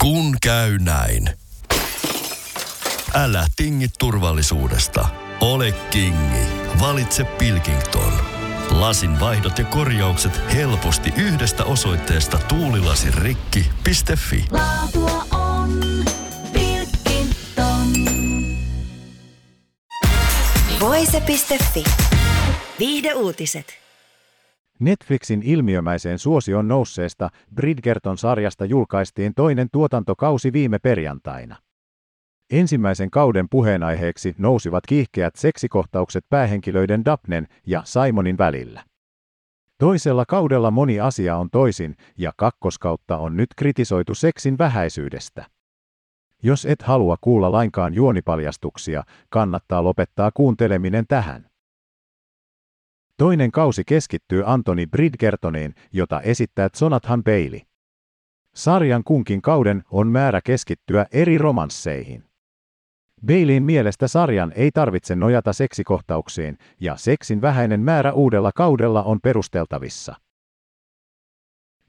Kun 0.00 0.36
käy 0.42 0.78
näin. 0.78 1.30
Älä 3.14 3.46
tingi 3.56 3.86
turvallisuudesta. 3.98 5.08
Ole 5.40 5.72
kingi. 5.72 6.46
Valitse 6.80 7.24
Pilkington. 7.24 8.12
Lasin 8.70 9.20
vaihdot 9.20 9.58
ja 9.58 9.64
korjaukset 9.64 10.40
helposti 10.54 11.12
yhdestä 11.16 11.64
osoitteesta 11.64 12.38
tuulilasirikki.fi. 12.38 14.44
Laatua 14.50 15.26
on 15.30 15.80
Pilkington. 16.52 17.86
Voise.fi. 20.80 21.84
Viihde 22.78 23.14
uutiset. 23.14 23.89
Netflixin 24.80 25.42
ilmiömäiseen 25.42 26.18
suosion 26.18 26.68
nousseesta 26.68 27.30
Bridgerton-sarjasta 27.54 28.64
julkaistiin 28.64 29.34
toinen 29.34 29.68
tuotantokausi 29.72 30.52
viime 30.52 30.78
perjantaina. 30.78 31.56
Ensimmäisen 32.50 33.10
kauden 33.10 33.46
puheenaiheeksi 33.50 34.34
nousivat 34.38 34.86
kiihkeät 34.88 35.36
seksikohtaukset 35.36 36.24
päähenkilöiden 36.28 37.04
Dapnen 37.04 37.46
ja 37.66 37.82
Simonin 37.84 38.38
välillä. 38.38 38.84
Toisella 39.78 40.24
kaudella 40.28 40.70
moni 40.70 41.00
asia 41.00 41.36
on 41.36 41.50
toisin 41.50 41.96
ja 42.18 42.32
kakkoskautta 42.36 43.18
on 43.18 43.36
nyt 43.36 43.48
kritisoitu 43.56 44.14
seksin 44.14 44.58
vähäisyydestä. 44.58 45.46
Jos 46.42 46.66
et 46.66 46.82
halua 46.82 47.16
kuulla 47.20 47.52
lainkaan 47.52 47.94
juonipaljastuksia, 47.94 49.04
kannattaa 49.28 49.84
lopettaa 49.84 50.30
kuunteleminen 50.34 51.04
tähän. 51.08 51.49
Toinen 53.20 53.52
kausi 53.52 53.82
keskittyy 53.84 54.42
Antoni 54.46 54.86
Bridgertoniin, 54.86 55.74
jota 55.92 56.20
esittää 56.20 56.68
Jonathan 56.80 57.24
Bailey. 57.24 57.60
Sarjan 58.54 59.04
kunkin 59.04 59.42
kauden 59.42 59.82
on 59.90 60.08
määrä 60.08 60.40
keskittyä 60.44 61.06
eri 61.12 61.38
romansseihin. 61.38 62.24
Baileyin 63.26 63.62
mielestä 63.62 64.08
sarjan 64.08 64.52
ei 64.56 64.70
tarvitse 64.70 65.16
nojata 65.16 65.52
seksikohtauksiin, 65.52 66.58
ja 66.80 66.96
seksin 66.96 67.40
vähäinen 67.40 67.80
määrä 67.80 68.12
uudella 68.12 68.50
kaudella 68.54 69.02
on 69.02 69.20
perusteltavissa. 69.20 70.14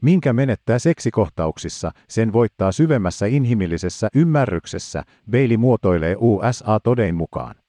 Minkä 0.00 0.32
menettää 0.32 0.78
seksikohtauksissa, 0.78 1.92
sen 2.08 2.32
voittaa 2.32 2.72
syvemmässä 2.72 3.26
inhimillisessä 3.26 4.08
ymmärryksessä, 4.14 5.02
Bailey 5.30 5.56
muotoilee 5.56 6.16
USA-todein 6.18 7.14
mukaan. 7.14 7.59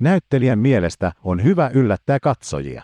Näyttelijän 0.00 0.58
mielestä 0.58 1.12
on 1.24 1.44
hyvä 1.44 1.70
yllättää 1.74 2.20
katsojia. 2.20 2.82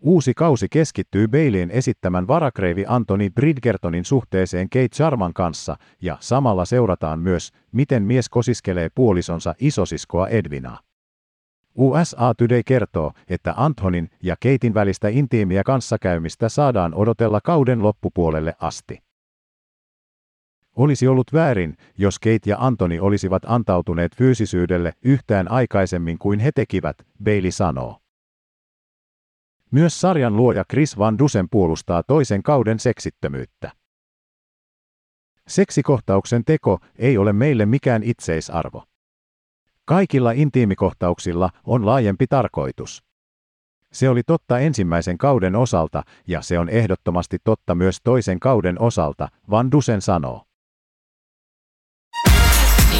Uusi 0.00 0.34
kausi 0.34 0.66
keskittyy 0.70 1.28
Baileyin 1.28 1.70
esittämän 1.70 2.28
varakreivi 2.28 2.84
Anthony 2.88 3.30
Bridgertonin 3.30 4.04
suhteeseen 4.04 4.70
Kate 4.70 4.88
Sharman 4.94 5.34
kanssa 5.34 5.76
ja 6.02 6.16
samalla 6.20 6.64
seurataan 6.64 7.18
myös, 7.18 7.50
miten 7.72 8.02
mies 8.02 8.28
kosiskelee 8.28 8.88
puolisonsa 8.94 9.54
isosiskoa 9.60 10.28
Edvinaa. 10.28 10.80
USA 11.74 12.34
Today 12.34 12.62
kertoo, 12.62 13.12
että 13.28 13.54
Antonin 13.56 14.10
ja 14.22 14.36
Keitin 14.40 14.74
välistä 14.74 15.08
intiimiä 15.08 15.62
kanssakäymistä 15.64 16.48
saadaan 16.48 16.94
odotella 16.94 17.40
kauden 17.40 17.82
loppupuolelle 17.82 18.54
asti. 18.60 19.05
Olisi 20.76 21.08
ollut 21.08 21.32
väärin, 21.32 21.76
jos 21.98 22.18
Kate 22.18 22.50
ja 22.50 22.56
Antoni 22.60 23.00
olisivat 23.00 23.42
antautuneet 23.46 24.16
fyysisyydelle 24.16 24.92
yhtään 25.02 25.50
aikaisemmin 25.50 26.18
kuin 26.18 26.40
he 26.40 26.50
tekivät, 26.54 26.96
Bailey 27.24 27.50
sanoo. 27.50 28.00
Myös 29.70 30.00
sarjan 30.00 30.36
luoja 30.36 30.64
Chris 30.70 30.98
Van 30.98 31.18
Dusen 31.18 31.48
puolustaa 31.50 32.02
toisen 32.02 32.42
kauden 32.42 32.78
seksittömyyttä. 32.78 33.72
Seksikohtauksen 35.48 36.44
teko 36.44 36.78
ei 36.96 37.18
ole 37.18 37.32
meille 37.32 37.66
mikään 37.66 38.02
itseisarvo. 38.02 38.84
Kaikilla 39.84 40.32
intiimikohtauksilla 40.32 41.50
on 41.64 41.86
laajempi 41.86 42.26
tarkoitus. 42.26 43.04
Se 43.92 44.08
oli 44.08 44.22
totta 44.22 44.58
ensimmäisen 44.58 45.18
kauden 45.18 45.56
osalta 45.56 46.02
ja 46.26 46.42
se 46.42 46.58
on 46.58 46.68
ehdottomasti 46.68 47.38
totta 47.44 47.74
myös 47.74 47.98
toisen 48.04 48.40
kauden 48.40 48.80
osalta, 48.80 49.28
Van 49.50 49.72
Dusen 49.72 50.02
sanoo. 50.02 50.45